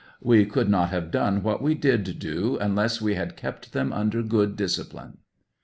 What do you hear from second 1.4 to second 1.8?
what we